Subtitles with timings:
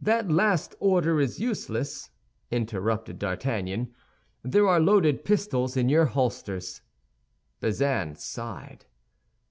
[0.00, 2.08] "That last order is useless,"
[2.50, 3.92] interrupted D'Artagnan;
[4.42, 6.80] "there are loaded pistols in your holsters."
[7.60, 8.86] Bazin sighed.